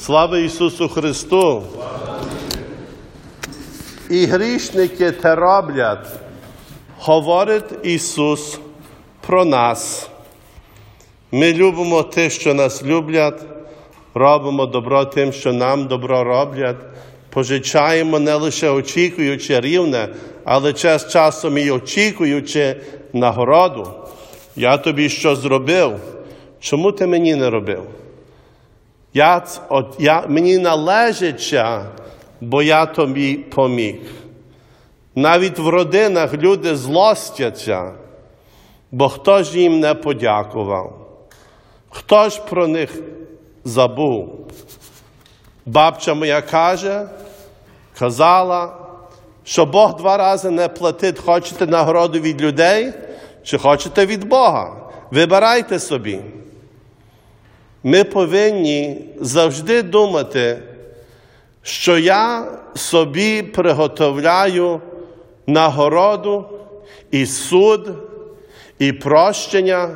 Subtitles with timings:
[0.00, 1.62] Слава Ісусу Христу!
[4.10, 6.06] І грішники те роблять,
[6.98, 8.58] говорить Ісус
[9.26, 10.10] про нас.
[11.32, 13.42] Ми любимо те, що нас люблять,
[14.14, 16.84] робимо добро тим, що нам добро роблять,
[17.30, 20.08] пожичаємо не лише очікуючи рівне,
[20.44, 22.76] але час часом і очікуючи
[23.12, 23.90] нагороду.
[24.56, 25.92] Я тобі що зробив?
[26.60, 27.82] Чому ти мені не робив?
[29.14, 31.84] Я, от, я, Мені належиться,
[32.40, 34.00] бо я тобі поміг.
[35.14, 37.92] Навіть в родинах люди злостяться,
[38.90, 41.08] бо хто ж їм не подякував,
[41.88, 42.90] хто ж про них
[43.64, 44.48] забув.
[45.66, 47.06] Бабча моя каже,
[47.98, 48.76] казала,
[49.44, 52.92] що Бог два рази не платить, хочете нагороду від людей
[53.42, 54.76] чи хочете від Бога.
[55.10, 56.20] Вибирайте собі.
[57.82, 60.58] Ми повинні завжди думати,
[61.62, 64.80] що я собі приготовляю
[65.46, 66.44] нагороду
[67.10, 67.90] і суд,
[68.78, 69.88] і прощення,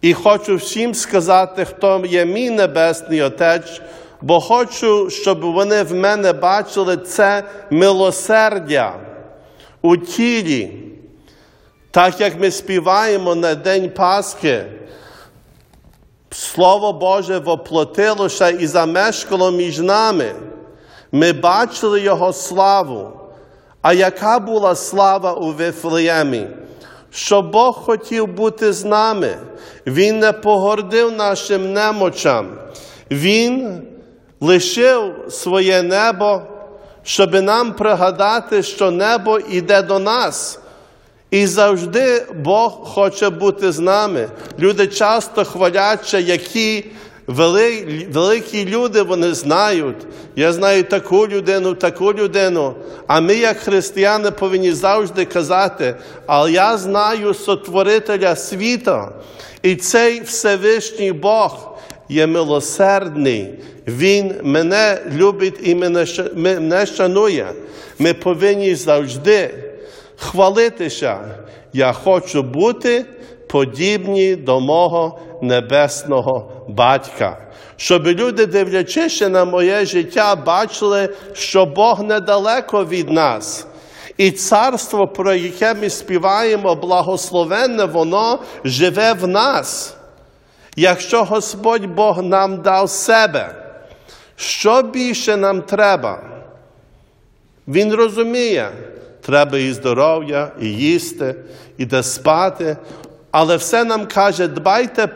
[0.00, 3.80] і хочу всім сказати, хто є мій Небесний Отець,
[4.22, 8.94] бо хочу, щоб вони в мене бачили це милосердя
[9.82, 10.72] у тілі.
[11.90, 14.64] Так як ми співаємо на День Пасхи,
[16.34, 20.34] Слово Боже воплотилося і замешкало між нами.
[21.12, 23.10] Ми бачили Його славу.
[23.82, 26.46] А яка була слава у Вифлеємі?
[27.10, 29.36] Що Бог хотів бути з нами.
[29.86, 32.48] Він не погордив нашим немочам.
[33.10, 33.82] Він
[34.40, 36.42] лишив своє небо,
[37.02, 40.58] щоб нам пригадати, що небо йде до нас.
[41.34, 44.28] І завжди Бог хоче бути з нами.
[44.58, 46.84] Люди часто хваляться, які
[48.12, 49.96] великі люди вони знають.
[50.36, 52.74] Я знаю таку людину, таку людину.
[53.06, 55.94] А ми, як християни, повинні завжди казати,
[56.26, 59.12] але я знаю сотворителя світа.
[59.62, 63.54] І цей Всевишній Бог є милосердний.
[63.86, 65.74] Він мене любить і
[66.34, 67.46] мене шанує.
[67.98, 69.54] Ми повинні завжди
[70.16, 71.18] хвалитися.
[71.72, 73.06] Я хочу бути
[73.48, 77.38] подібні до мого небесного батька.
[77.76, 83.66] Щоб люди, дивлячись на моє життя, бачили, що Бог недалеко від нас.
[84.16, 89.96] І царство, про яке ми співаємо, благословенне, воно живе в нас.
[90.76, 93.54] Якщо Господь Бог нам дав себе,
[94.36, 96.22] що більше нам треба?
[97.68, 98.68] Він розуміє,
[99.26, 101.34] треба і здоров'я, і їсти,
[101.78, 102.76] і де спати.
[103.30, 105.06] Але все нам каже, дбайте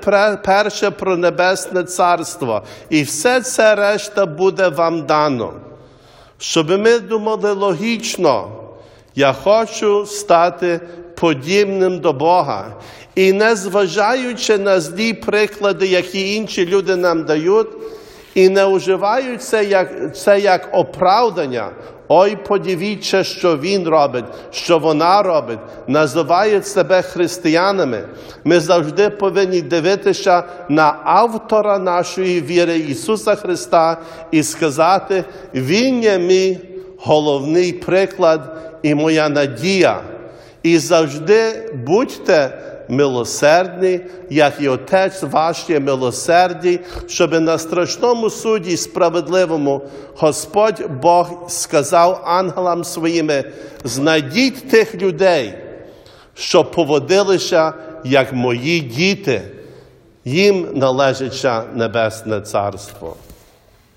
[0.44, 5.52] перше про Небесне Царство, і все це решта буде вам дано.
[6.38, 8.50] Щоб ми думали логічно,
[9.14, 10.80] я хочу стати
[11.14, 12.74] подібним до Бога.
[13.14, 17.68] І не зважаючи на злі приклади, які інші люди нам дають,
[18.34, 21.71] і не вживають це як, це як оправдання.
[22.09, 28.05] Ой, подивіться, що він робить, що вона робить, називають себе християнами.
[28.44, 33.97] Ми завжди повинні дивитися на автора нашої віри Ісуса Христа
[34.31, 35.25] і сказати,
[35.55, 36.59] Він є мій
[36.99, 40.00] головний приклад і моя надія.
[40.62, 44.00] І завжди будьте милосердні,
[44.31, 49.82] як і Отець ваш є милосердний, щоб на страшному суді справедливому
[50.16, 53.44] Господь Бог сказав ангелам своїми:
[53.84, 55.54] знайдіть тих людей,
[56.34, 57.72] що поводилися,
[58.04, 59.43] як мої діти,
[60.25, 63.16] їм належить Небесне Царство.